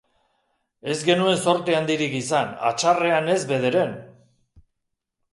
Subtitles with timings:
[0.93, 3.93] Ez genuen zorte handirik izan, hatsarrean ez bederen!